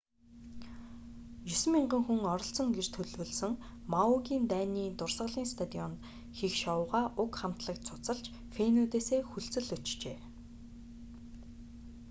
[1.55, 3.53] 9,000 хүн оролцоно гэж төлөвлөсөн
[3.93, 5.97] мауигийн дайны дурсгалын стадионд
[6.37, 8.25] хийх шоугаа уг хамтлаг цуцалж
[8.55, 10.17] фенүүдээсээ хүлцэл өчжээ